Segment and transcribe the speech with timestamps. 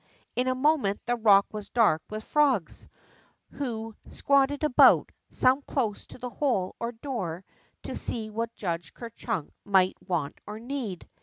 [0.35, 2.89] "In a moment the rock was dark with frogs,
[3.51, 7.43] who 86 THE ROCK FROG squatted about, some close to the hole or door,
[7.83, 11.07] to see what Judge Ker Chunk might want or need.